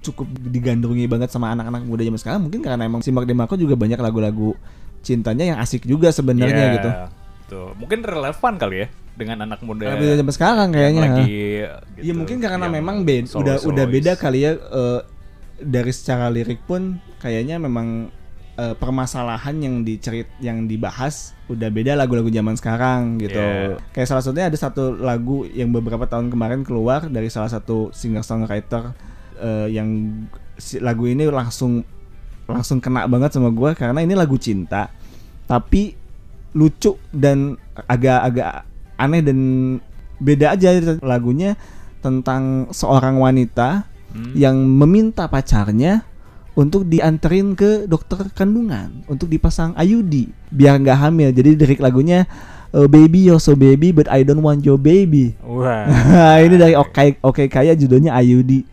cukup 0.00 0.24
digandrungi 0.40 1.04
banget 1.04 1.28
sama 1.28 1.52
anak-anak 1.52 1.84
muda 1.84 2.00
zaman 2.00 2.16
sekarang. 2.16 2.40
Mungkin 2.48 2.64
karena 2.64 2.80
emang 2.80 3.04
si 3.04 3.12
Mac 3.12 3.28
DeMarco 3.28 3.60
juga 3.60 3.76
banyak 3.76 4.00
lagu-lagu 4.00 4.56
cintanya 5.02 5.44
yang 5.44 5.58
asik 5.58 5.82
juga 5.82 6.08
sebenarnya 6.08 6.64
Ya, 6.64 6.74
gitu. 6.74 6.90
tuh 7.48 7.68
mungkin 7.74 8.00
relevan 8.00 8.56
kali 8.56 8.76
ya 8.78 8.88
dengan 9.12 9.44
anak 9.44 9.60
muda 9.60 9.92
muda 9.92 10.16
zaman 10.16 10.32
sekarang 10.32 10.68
kayaknya. 10.70 11.02
lagi 11.04 11.26
Iya 11.28 11.70
gitu, 12.00 12.16
mungkin 12.16 12.38
karena 12.40 12.64
yang 12.64 12.74
memang 12.74 12.96
beda 13.02 13.28
udah 13.28 13.28
solo-solois. 13.60 13.68
udah 13.68 13.84
beda 13.86 14.12
kali 14.14 14.38
ya 14.40 14.52
eh, 14.56 15.00
dari 15.60 15.92
secara 15.92 16.26
lirik 16.26 16.64
pun 16.64 16.82
kayaknya 17.18 17.58
memang 17.58 18.08
eh, 18.54 18.74
permasalahan 18.74 19.52
yang 19.58 19.74
dicerit 19.80 20.32
yang 20.38 20.64
dibahas 20.64 21.36
udah 21.46 21.68
beda 21.68 21.92
lagu-lagu 21.92 22.28
zaman 22.28 22.54
sekarang 22.54 23.20
gitu. 23.20 23.36
Yeah. 23.36 23.76
Kayak 23.92 24.08
salah 24.08 24.22
satunya 24.22 24.48
ada 24.48 24.56
satu 24.56 24.96
lagu 24.96 25.44
yang 25.46 25.68
beberapa 25.70 26.04
tahun 26.04 26.28
kemarin 26.28 26.62
keluar 26.62 27.04
dari 27.06 27.28
salah 27.28 27.46
satu 27.46 27.92
singer 27.92 28.22
songwriter 28.22 28.96
eh, 29.36 29.68
yang 29.68 29.88
si- 30.56 30.80
lagu 30.80 31.04
ini 31.04 31.28
langsung 31.28 31.84
langsung 32.52 32.78
kena 32.78 33.08
banget 33.08 33.32
sama 33.32 33.48
gua 33.48 33.72
karena 33.72 34.04
ini 34.04 34.12
lagu 34.12 34.36
cinta 34.36 34.92
tapi 35.48 35.96
lucu 36.52 37.00
dan 37.08 37.56
agak-agak 37.88 38.68
aneh 39.00 39.24
dan 39.24 39.38
beda 40.20 40.54
aja 40.54 40.76
lagunya 41.00 41.56
tentang 42.04 42.68
seorang 42.70 43.16
wanita 43.16 43.88
Hmm. 44.12 44.36
yang 44.36 44.56
meminta 44.60 45.24
pacarnya 45.24 46.04
untuk 46.52 46.84
dianterin 46.84 47.56
ke 47.56 47.88
dokter 47.88 48.28
kandungan 48.36 49.08
untuk 49.08 49.24
dipasang 49.32 49.72
IUD 49.72 50.28
biar 50.52 50.76
nggak 50.84 50.98
hamil. 51.00 51.32
Jadi 51.32 51.56
lirik 51.56 51.80
lagunya 51.80 52.28
eh, 52.76 52.88
Baby 52.92 53.32
you're 53.32 53.40
so 53.40 53.56
baby 53.56 53.88
but 53.88 54.04
I 54.12 54.20
don't 54.20 54.44
want 54.44 54.68
your 54.68 54.76
baby. 54.76 55.32
Wah. 55.40 55.88
ini 56.44 56.60
dari 56.60 56.76
Oke 56.76 57.16
Oke 57.24 57.48
Kaya 57.48 57.72
judulnya 57.72 58.12
IUD. 58.20 58.68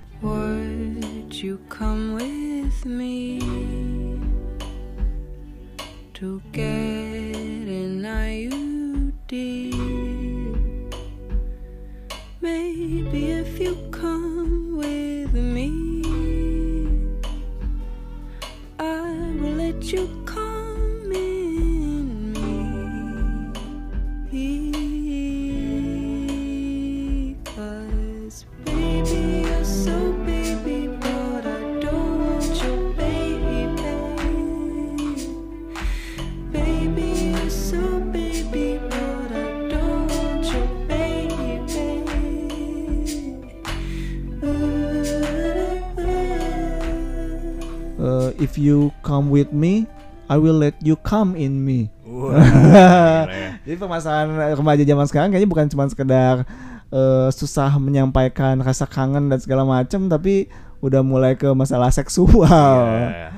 If 48.40 48.56
you 48.56 48.90
come 49.04 49.30
with 49.30 49.52
me, 49.52 49.86
I 50.32 50.40
will 50.40 50.56
let 50.56 50.80
you 50.82 50.96
come 51.00 51.36
in 51.36 51.62
me. 51.62 51.92
Gila 52.08 53.30
ya. 53.30 53.50
Jadi 53.68 53.76
permasalahan 53.78 54.56
remaja 54.56 54.84
zaman 54.84 55.06
sekarang 55.06 55.30
kayaknya 55.30 55.50
bukan 55.52 55.68
cuma 55.70 55.86
sekedar 55.92 56.48
eh, 56.90 57.30
susah 57.30 57.70
menyampaikan 57.78 58.58
rasa 58.64 58.90
kangen 58.90 59.30
dan 59.30 59.40
segala 59.44 59.68
macam, 59.68 60.10
tapi 60.10 60.50
udah 60.80 61.04
mulai 61.04 61.36
ke 61.36 61.52
masalah 61.52 61.92
seksual. 61.92 62.88
Iya. 62.88 63.36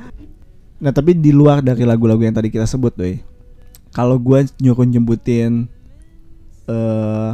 Nah 0.81 0.91
tapi 0.93 1.13
di 1.17 1.29
luar 1.33 1.61
dari 1.61 1.85
lagu-lagu 1.85 2.21
yang 2.21 2.33
tadi 2.33 2.49
kita 2.49 2.65
sebut, 2.65 2.93
doi, 2.97 3.21
kalau 3.93 4.17
gue 4.17 4.49
nyuruh 4.61 4.87
nyebutin 4.87 5.67
eh 6.69 7.31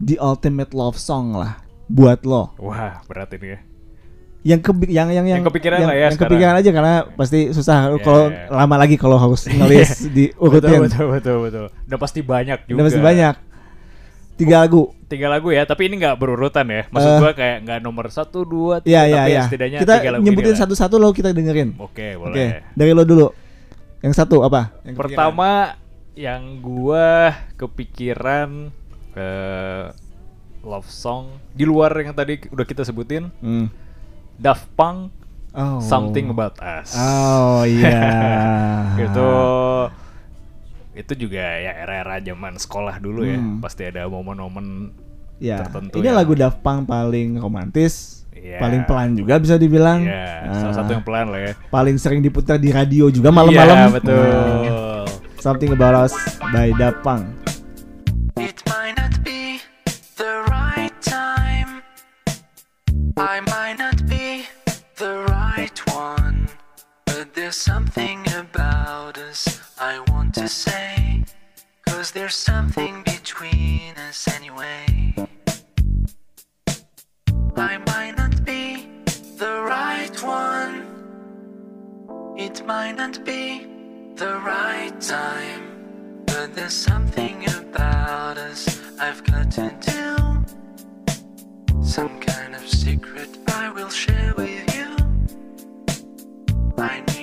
the 0.00 0.16
ultimate 0.16 0.72
love 0.72 0.96
song 0.96 1.36
lah 1.36 1.60
buat 1.90 2.24
lo. 2.24 2.56
Wah, 2.56 3.04
berat 3.04 3.34
ini 3.36 3.56
ya. 3.56 3.60
Yang 4.40 4.60
kebi- 4.64 4.88
yang 4.88 5.08
yang 5.08 5.26
Yang 5.26 5.44
kepikiran 5.46 5.78
lah 5.78 5.92
ya 5.92 6.00
yang 6.00 6.10
sekarang. 6.10 6.30
kepikiran 6.32 6.54
aja 6.56 6.70
karena 6.70 6.94
pasti 7.12 7.40
susah 7.50 7.78
Yeah. 7.90 8.00
kalau 8.00 8.22
lama 8.50 8.76
lagi 8.78 8.96
kalau 8.96 9.16
harus 9.16 9.44
ngelis 9.52 10.08
di 10.08 10.32
Betul, 10.32 10.40
urutin. 10.42 10.80
betul, 10.82 11.06
betul, 11.10 11.36
betul. 11.42 11.64
Udah 11.68 11.98
pasti 11.98 12.20
banyak 12.20 12.58
juga. 12.64 12.74
Udah 12.74 12.84
pasti 12.86 13.02
banyak. 13.02 13.34
Tiga 14.34 14.56
lagu. 14.58 14.82
Tiga 15.04 15.26
lagu 15.28 15.48
ya, 15.50 15.62
tapi 15.62 15.82
ini 15.84 16.00
nggak 16.00 16.16
berurutan 16.16 16.64
ya. 16.64 16.88
Maksud 16.88 17.10
Eh. 17.10 17.18
gua 17.20 17.32
kayak 17.34 17.56
nggak 17.60 17.78
nomor 17.80 18.08
satu, 18.08 18.40
dua, 18.42 18.80
Iya 18.80 18.80
tiga, 18.80 19.00
iya 19.04 19.18
tapi 19.18 19.30
iya. 19.30 19.42
setidaknya 19.44 19.78
Kita 19.78 19.94
tiga 19.94 20.10
lagu 20.10 20.22
nyebutin 20.24 20.56
satu-satu 20.56 20.94
lo 20.96 21.08
kita 21.10 21.28
dengerin. 21.30 21.76
Oke, 21.76 22.16
Oke, 22.16 22.30
boleh. 22.32 22.64
dari 22.72 22.90
lo 22.90 23.04
dulu. 23.04 23.28
Yang 24.00 24.14
satu 24.16 24.40
apa? 24.40 24.72
Yang 24.80 24.94
kepikiran. 24.94 24.96
Pertama 24.96 25.50
yang 26.16 26.42
gua 26.58 27.08
kepikiran 27.54 28.72
eh 29.12 29.84
love 30.60 30.86
song 30.86 31.24
di 31.50 31.64
luar 31.64 31.92
yang 31.94 32.12
tadi 32.14 32.40
udah 32.46 32.62
kita 32.62 32.80
sebutin 32.80 33.28
Hmm. 33.38 33.68
Daft 34.40 34.66
Punk 34.74 35.12
Oh. 35.50 35.82
Something 35.82 36.30
About 36.30 36.54
Us. 36.62 36.94
Oh 36.94 37.66
iya. 37.66 37.90
itu 39.02 39.30
itu 40.92 41.26
juga 41.26 41.42
ya 41.42 41.74
era-era 41.76 42.22
zaman 42.22 42.54
sekolah 42.54 42.96
dulu 42.96 43.26
ya. 43.26 43.34
Hmm. 43.34 43.58
Pasti 43.58 43.82
ada 43.82 44.06
momen-momen 44.06 44.94
ya. 45.36 45.58
tertentu 45.58 45.98
Ini 45.98 46.06
yang- 46.06 46.16
lagu 46.16 46.38
Daft 46.38 46.62
Punk 46.62 46.86
paling 46.86 47.34
romantis, 47.36 48.22
Iya. 48.30 48.62
paling 48.62 48.86
pelan 48.86 49.18
juga 49.18 49.36
bisa 49.36 49.58
dibilang. 49.58 50.06
ya, 50.06 50.54
salah 50.54 50.70
Ah, 50.70 50.74
satu 50.78 50.90
yang 50.94 51.02
pelan 51.02 51.26
lah 51.28 51.40
ya. 51.42 51.52
paling 51.66 51.98
sering 51.98 52.22
diputar 52.22 52.54
di 52.54 52.70
radio 52.70 53.10
juga 53.10 53.34
malam-malam. 53.34 53.74
Iya, 53.74 53.86
betul. 53.90 54.22
Nah, 54.22 55.02
Something 55.36 55.74
About 55.74 56.06
Us 56.06 56.14
by 56.46 56.70
Daft 56.76 57.02
Punk. 57.02 57.26
It 58.38 58.54
might 58.66 58.94
not 58.94 59.18
be 59.26 59.58
the 60.14 60.46
right 60.46 60.94
time. 61.02 61.82
I 63.18 63.42
there's 67.50 67.56
something 67.56 68.20
about 68.34 69.18
us 69.18 69.60
I 69.76 69.98
want 70.12 70.34
to 70.34 70.46
say. 70.46 71.24
Cause 71.84 72.12
there's 72.12 72.36
something 72.36 73.02
between 73.02 73.92
us 74.08 74.28
anyway. 74.36 74.86
I 77.56 77.78
might 77.88 78.14
not 78.16 78.44
be 78.44 78.86
the 79.36 79.64
right 79.66 80.16
one. 80.22 80.86
It 82.38 82.64
might 82.66 82.92
not 82.92 83.24
be 83.24 83.66
the 84.14 84.40
right 84.46 84.94
time. 85.00 86.22
But 86.26 86.54
there's 86.54 86.76
something 86.90 87.44
about 87.58 88.38
us 88.38 88.80
I've 89.00 89.24
got 89.24 89.50
to 89.58 89.74
do. 89.80 90.44
Some 91.82 92.20
kind 92.20 92.54
of 92.54 92.64
secret 92.68 93.28
I 93.48 93.72
will 93.72 93.90
share 93.90 94.34
with 94.36 94.72
you. 94.76 94.90
I 96.78 97.00
need 97.08 97.19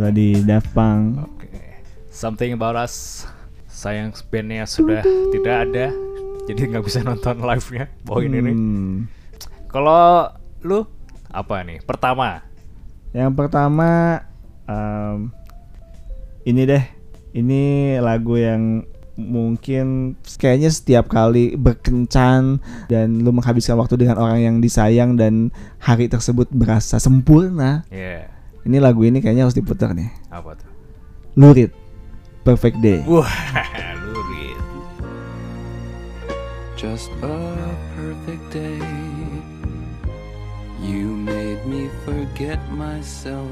Tadi 0.00 0.44
Daft 0.44 0.70
Punk. 0.76 1.24
Oke. 1.24 1.48
Something 2.12 2.56
About 2.56 2.76
Us. 2.76 3.26
Sayang 3.68 4.16
bandnya 4.32 4.64
sudah 4.64 5.04
tidak 5.36 5.68
ada, 5.68 5.92
jadi 6.48 6.60
nggak 6.64 6.84
bisa 6.88 7.04
nonton 7.04 7.44
live-nya. 7.44 7.92
Ini. 8.08 8.40
Hmm. 8.40 9.04
Kalau 9.68 10.32
lu 10.64 10.88
apa 11.28 11.60
nih? 11.60 11.84
Pertama, 11.84 12.40
Yang 13.12 13.32
pertama 13.36 14.20
em, 14.64 15.28
ini 16.48 16.62
deh, 16.64 16.84
ini 17.36 17.96
lagu 18.00 18.40
yang 18.40 18.88
mungkin 19.16 20.16
kayaknya 20.40 20.68
setiap 20.72 21.08
kali 21.12 21.56
berkencan 21.56 22.60
dan 22.88 23.24
lu 23.24 23.32
menghabiskan 23.32 23.76
waktu 23.76 23.96
dengan 24.00 24.20
orang 24.20 24.40
yang 24.40 24.56
disayang 24.60 25.20
dan 25.20 25.52
hari 25.80 26.08
tersebut 26.08 26.48
berasa 26.48 26.96
sempurna. 26.96 27.84
ya 27.92 28.35
Ini 28.66 28.82
lagu 28.82 29.06
ini 29.06 29.22
kayaknya 29.22 29.46
harus 29.46 29.54
diputar 29.54 29.94
nih. 29.94 30.10
apa 30.26 30.58
tuh? 30.58 30.66
Lurid. 31.38 31.70
Perfect 32.42 32.82
Day. 32.82 32.98
Wah, 33.06 33.30
lurit. 34.02 34.58
just 36.74 37.10
a 37.22 37.38
perfect 37.94 38.42
day. 38.50 38.78
You 40.82 41.14
made 41.14 41.62
me 41.66 41.86
forget 42.04 42.58
myself. 42.74 43.48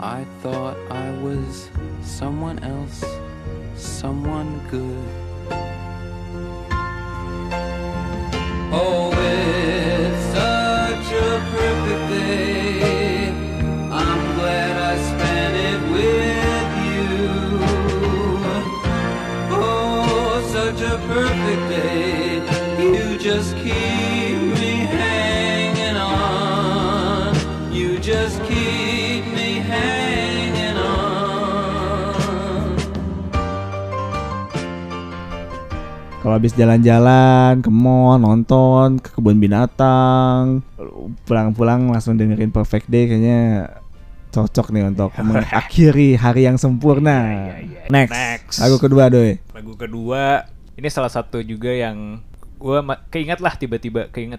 I 0.00 0.24
thought 0.40 0.76
I 0.88 1.12
was 1.20 1.68
someone 2.00 2.58
else, 2.64 3.04
someone 3.76 4.60
good. 4.72 5.08
Oh, 8.72 9.17
such 20.68 20.84
a 20.84 21.00
perfect 21.08 21.64
day. 21.72 22.44
You 22.76 23.16
just 23.16 23.56
keep 23.56 24.36
me 24.52 24.84
hanging 24.84 25.96
on. 25.96 27.32
You 27.72 27.96
just 27.96 28.36
keep 28.44 29.24
me 29.32 29.64
hanging 29.64 30.76
on. 30.76 32.76
Kalau 36.20 36.36
habis 36.36 36.52
jalan-jalan, 36.52 37.64
ke 37.64 37.72
mall, 37.72 38.20
nonton, 38.20 39.00
ke 39.00 39.16
kebun 39.16 39.40
binatang, 39.40 40.60
pulang-pulang 41.24 41.88
langsung 41.88 42.20
dengerin 42.20 42.52
Perfect 42.52 42.92
Day 42.92 43.08
kayaknya 43.08 43.72
cocok 44.36 44.76
nih 44.76 44.92
untuk 44.92 45.16
mengakhiri 45.16 46.20
hari 46.20 46.44
yang 46.44 46.60
sempurna. 46.60 47.56
Next. 47.88 48.12
Next. 48.12 48.60
Lagu 48.60 48.76
kedua 48.76 49.08
doi. 49.08 49.40
Lagu 49.56 49.72
kedua 49.72 50.57
ini 50.78 50.86
salah 50.86 51.10
satu 51.10 51.42
juga 51.42 51.74
yang 51.74 52.22
gue 52.62 52.78
keinget 53.10 53.42
lah 53.42 53.58
tiba-tiba 53.58 54.06
keinget 54.14 54.38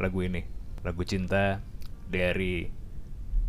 lagu 0.00 0.24
ini. 0.24 0.48
Lagu 0.80 1.04
cinta 1.04 1.60
dari 2.08 2.72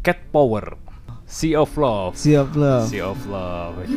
Cat 0.04 0.20
Power. 0.36 0.76
Sea 1.24 1.56
of 1.56 1.72
Love. 1.80 2.20
Siap 2.20 2.52
lo. 2.60 2.84
Sea 2.84 3.08
of 3.08 3.24
Love 3.32 3.88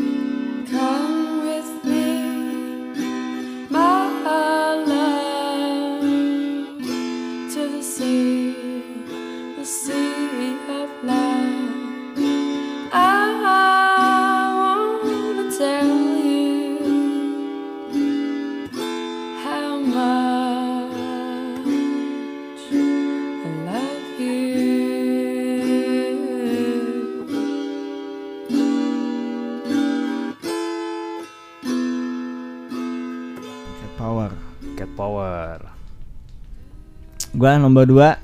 Gua 37.45 37.61
nomor 37.61 37.85
dua. 37.85 38.17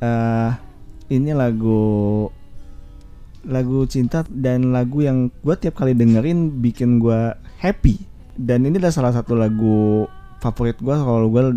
eh 0.00 0.48
ini 1.12 1.36
lagu 1.36 2.24
lagu 3.44 3.84
cinta 3.84 4.24
dan 4.24 4.72
lagu 4.72 5.04
yang 5.04 5.28
gua 5.44 5.60
tiap 5.60 5.76
kali 5.76 5.92
dengerin 5.92 6.64
bikin 6.64 6.96
gua 6.96 7.36
happy. 7.60 8.00
Dan 8.32 8.64
ini 8.64 8.80
adalah 8.80 8.96
salah 8.96 9.12
satu 9.12 9.36
lagu 9.36 10.08
favorit 10.40 10.80
gua 10.80 10.96
kalau 10.96 11.28
gua 11.28 11.52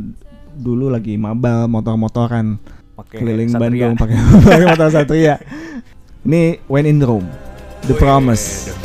dulu 0.59 0.91
lagi 0.91 1.15
mabal 1.15 1.71
motor-motoran 1.71 2.59
keliling 3.07 3.55
Satria. 3.55 3.63
Bandung 3.63 3.95
pakai 4.43 4.67
motor 4.67 4.89
Satria. 4.91 5.39
Ini 6.27 6.59
When 6.67 6.83
in 6.83 6.99
Rome, 6.99 7.31
The 7.87 7.95
Promise. 7.95 8.75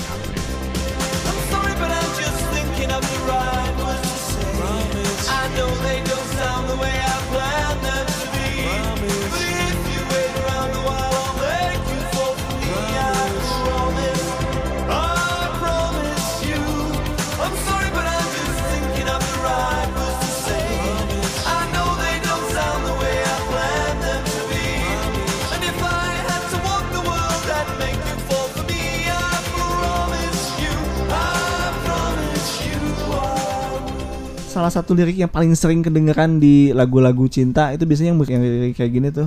Salah 34.55 34.71
satu 34.71 34.95
lirik 34.95 35.19
yang 35.19 35.27
paling 35.27 35.51
sering 35.59 35.83
kedengeran 35.83 36.39
di 36.39 36.71
lagu-lagu 36.71 37.27
cinta 37.27 37.75
itu 37.75 37.83
biasanya 37.83 38.15
yang, 38.15 38.23
yang 38.23 38.43
lirik 38.47 38.79
kayak 38.79 38.93
gini 38.95 39.11
tuh. 39.11 39.27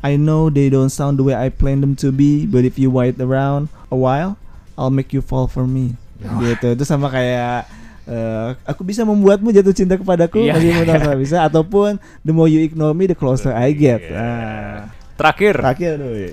I 0.00 0.16
know 0.16 0.48
they 0.48 0.72
don't 0.72 0.88
sound 0.88 1.20
the 1.20 1.24
way 1.28 1.36
I 1.36 1.52
planned 1.52 1.84
them 1.84 1.92
to 2.00 2.08
be, 2.08 2.48
but 2.48 2.64
if 2.64 2.80
you 2.80 2.88
wait 2.88 3.20
around 3.20 3.68
a 3.92 3.98
while, 4.00 4.40
I'll 4.80 4.88
make 4.88 5.12
you 5.12 5.20
fall 5.20 5.44
for 5.44 5.68
me. 5.68 6.00
Gitu. 6.18 6.72
Itu 6.72 6.88
sama 6.88 7.12
kayak 7.12 7.68
eh, 8.08 8.56
aku 8.64 8.80
bisa 8.80 9.04
membuatmu 9.04 9.52
jatuh 9.52 9.76
cinta 9.76 10.00
kepadaku, 10.00 10.40
bagi 10.40 10.72
iya, 10.72 10.80
mudah 10.80 10.96
tak 11.04 11.20
bisa 11.20 11.44
ataupun 11.44 12.00
the 12.24 12.32
more 12.32 12.48
you 12.48 12.64
ignore 12.64 12.96
me, 12.96 13.04
the 13.04 13.14
closer 13.14 13.52
I 13.52 13.76
get. 13.76 14.00
Iya. 14.02 14.16
Nah, 14.16 14.78
Terakhir 15.20 15.54
terakhir 15.60 15.92
doi. 16.00 16.32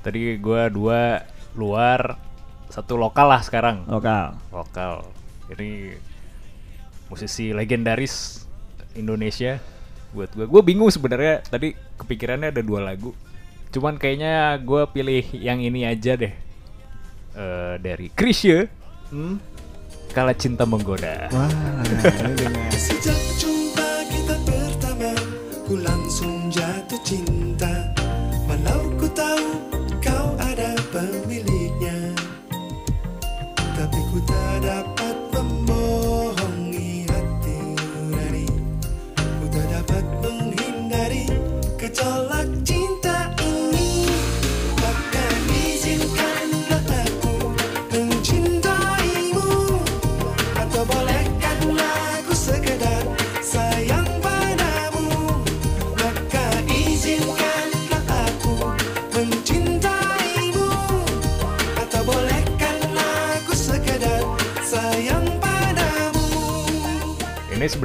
Tadi 0.00 0.20
gua 0.40 0.72
dua 0.72 1.22
luar 1.54 2.18
Satu 2.66 2.98
lokal 2.98 3.30
lah 3.30 3.40
sekarang 3.46 3.86
Lokal. 3.86 4.34
Lokal 4.50 5.06
Ini 5.54 5.94
Musisi 7.06 7.54
legendaris 7.54 8.46
Indonesia 8.98 9.60
Buat 10.14 10.32
gua. 10.32 10.46
Gua 10.48 10.62
bingung 10.64 10.88
sebenarnya 10.88 11.44
Tadi 11.44 11.76
kepikirannya 12.00 12.50
ada 12.54 12.62
dua 12.64 12.80
lagu. 12.80 13.12
Cuman 13.70 14.00
kayaknya 14.00 14.56
gua 14.62 14.88
pilih 14.88 15.22
yang 15.36 15.60
ini 15.60 15.84
aja 15.84 16.16
deh. 16.16 16.32
Eh, 17.36 17.74
Dari 17.82 18.08
Krisye 18.14 18.66
Hmm? 19.06 19.38
Kala 20.10 20.34
Cinta 20.34 20.66
Menggoda. 20.66 21.30
Wah, 21.30 21.46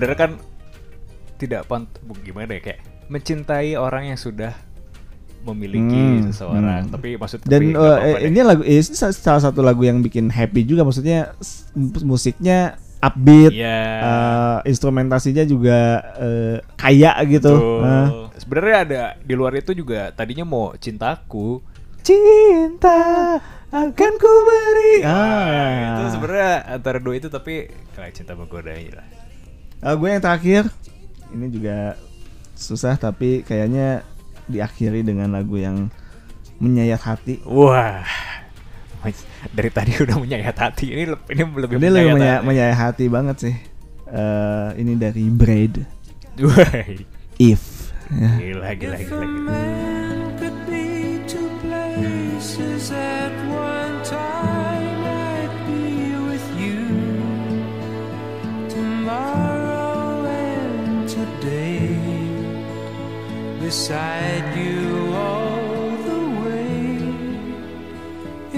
sebenarnya 0.01 0.17
kan 0.17 0.31
Tidak 1.37 1.61
pant 1.69 1.85
Gimana 2.25 2.57
ya 2.57 2.61
Kayak 2.63 2.81
Mencintai 3.05 3.77
orang 3.77 4.09
yang 4.09 4.17
sudah 4.17 4.57
Memiliki 5.41 6.21
Hmm, 6.21 6.25
seseorang 6.25 6.85
hmm. 6.85 6.93
Tapi 6.93 7.09
maksud 7.15 7.37
Dan 7.41 7.49
tapi 7.61 7.65
nggak 7.71 7.77
eh, 7.77 7.97
apa-apa 8.01 8.17
deh. 8.17 8.27
ini 8.27 8.39
lagu 8.41 8.61
ini 8.61 8.81
sa- 8.81 9.13
salah 9.13 9.41
satu 9.41 9.61
lagu 9.61 9.81
yang 9.81 10.01
bikin 10.01 10.29
happy 10.29 10.61
juga 10.61 10.81
maksudnya 10.81 11.37
musiknya 12.01 12.77
upbeat, 13.01 13.49
Iya 13.49 13.81
eh, 13.97 14.57
instrumentasinya 14.69 15.41
juga 15.41 15.77
eh, 16.17 16.57
kaya 16.77 17.17
gitu. 17.25 17.49
Betul. 17.57 17.81
Nah. 17.81 18.07
Sebenarnya 18.37 18.77
ada 18.77 19.01
di 19.17 19.33
luar 19.33 19.53
itu 19.53 19.73
juga 19.73 20.09
tadinya 20.11 20.45
mau 20.45 20.73
cintaku. 20.73 21.61
Cinta 22.01 23.01
akan 23.69 24.11
ku 24.17 24.31
beri. 24.45 25.01
Ah, 25.01 25.09
Ah, 25.09 25.73
itu 25.97 26.13
sebenarnya 26.13 26.51
antara 26.69 26.97
dua 26.97 27.17
itu 27.17 27.29
tapi 27.29 27.65
kayak 27.93 28.13
cinta 28.13 28.37
menggoda 28.37 28.69
lah. 28.73 29.05
Ah, 29.81 29.97
gue 29.97 30.07
yang 30.07 30.21
terakhir 30.21 30.69
ini 31.31 31.49
juga 31.49 31.97
susah 32.53 32.93
tapi 32.95 33.41
kayaknya 33.41 34.05
diakhiri 34.45 35.01
dengan 35.01 35.33
lagu 35.33 35.57
yang 35.57 35.89
menyayat 36.61 37.01
hati. 37.01 37.41
Wah, 37.43 38.05
dari 39.49 39.73
tadi 39.73 39.97
udah 39.97 40.21
menyayat 40.21 40.53
hati 40.53 40.93
ini 40.93 41.03
leb- 41.09 41.25
ini 41.27 41.41
lebih 41.41 41.75
Ini 41.81 41.87
lebih 41.89 42.13
menyayat 42.13 42.13
menya- 42.13 42.43
menyayat 42.45 42.77
hati 42.77 43.05
banget 43.09 43.37
sih. 43.41 43.55
Eh, 44.05 44.69
ini 44.77 44.93
dari 44.93 45.25
Braid 45.31 45.81
hati. 46.37 47.01
If. 47.41 47.89
Ya. 48.11 48.31
gila 48.37 48.69
gila 48.75 48.97
gila. 49.01 49.23
gila. 49.23 49.55
Beside 63.71 64.53
you 64.57 65.15
all 65.15 65.95
the 66.10 66.23
way. 66.43 66.97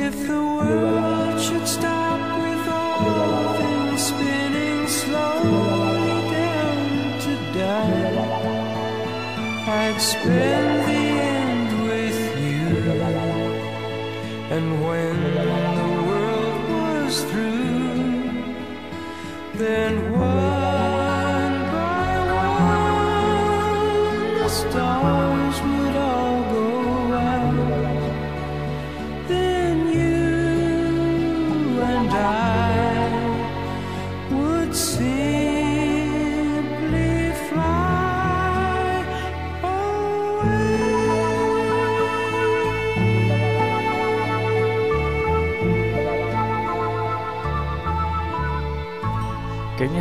If 0.08 0.16
the 0.28 0.44
world 0.58 1.40
should 1.40 1.68
stop 1.68 2.20
with 2.44 2.64
all 2.68 3.54
things 3.60 4.02
spinning 4.12 4.88
slowly 4.88 6.18
down 6.40 7.20
to 7.26 7.34
die. 7.60 8.16
I'd 9.82 10.00
spend 10.02 10.72
the 10.90 11.06
end 11.38 11.70
with 11.92 12.20
you. 12.46 12.68
And 14.56 14.68
when 14.88 15.16
the 15.82 15.92
world 16.10 16.64
was 16.82 17.14
through, 17.30 18.02
then 19.62 20.13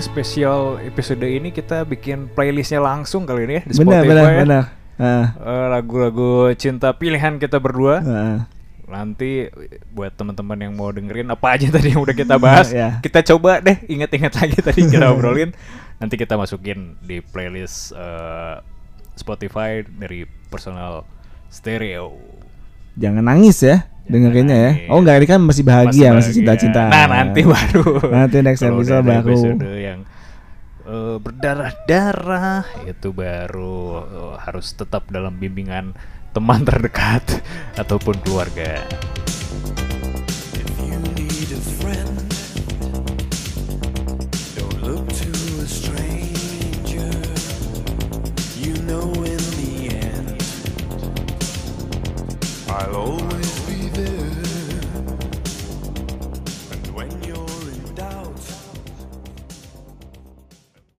Kayaknya 0.03 0.19
spesial 0.19 0.61
episode 0.83 1.23
ini 1.23 1.55
kita 1.55 1.87
bikin 1.87 2.27
playlistnya 2.27 2.83
langsung 2.83 3.23
kali 3.23 3.47
ini 3.47 3.55
ya 3.55 3.63
di 3.63 3.71
Benar, 3.71 4.03
Spotify 4.03 4.11
benar, 4.11 4.27
ya. 4.27 4.41
benar. 4.43 4.65
Eh, 4.99 5.67
lagu-lagu 5.71 6.31
cinta 6.59 6.91
pilihan 6.91 7.39
kita 7.39 7.63
berdua. 7.63 8.03
ah. 8.03 8.39
Nanti 8.91 9.47
buat 9.95 10.11
teman-teman 10.11 10.59
yang 10.59 10.75
mau 10.75 10.91
dengerin 10.91 11.31
apa 11.31 11.55
aja 11.55 11.71
tadi 11.71 11.95
yang 11.95 12.03
udah 12.03 12.19
kita 12.19 12.35
bahas, 12.35 12.75
Ya. 12.75 12.99
kita 12.99 13.23
coba 13.31 13.63
deh 13.63 13.79
ingat-ingat 13.87 14.43
lagi 14.43 14.59
tadi 14.59 14.91
kita 14.91 15.07
obrolin. 15.15 15.55
Nanti 16.03 16.19
kita 16.19 16.35
masukin 16.35 16.99
di 16.99 17.23
playlist 17.23 17.95
eh, 17.95 18.59
Spotify 19.15 19.87
dari 19.87 20.27
personal 20.51 21.07
stereo. 21.47 22.19
Jangan 22.99 23.23
nangis 23.23 23.63
ya 23.63 23.87
dengerinnya 24.07 24.57
ya. 24.57 24.73
nangis. 24.75 24.91
Oh 24.91 24.99
enggak 24.99 25.17
ini 25.23 25.27
kan 25.31 25.41
masih 25.43 25.65
bahagia, 25.65 26.09
masih, 26.11 26.33
bahagia. 26.33 26.37
cinta-cinta. 26.37 26.83
Nah 26.91 27.07
nanti 27.07 27.41
baru. 27.47 27.85
Nanti 28.11 28.37
next 28.43 28.63
episode 28.67 29.05
baru. 29.07 29.31
episode 29.31 29.63
yang 29.79 30.01
eh, 30.87 31.17
berdarah-darah 31.23 32.65
itu 32.91 33.09
baru 33.15 33.83
eh, 34.03 34.35
harus 34.43 34.67
tetap 34.75 35.07
dalam 35.09 35.39
bimbingan 35.39 35.95
teman 36.33 36.65
terdekat 36.67 37.43
ataupun 37.83 38.17
keluarga. 38.25 38.83
If 40.57 40.83